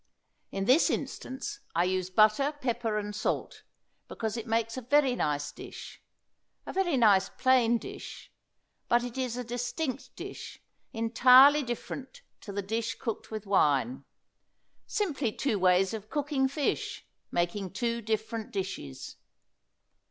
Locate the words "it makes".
4.35-4.75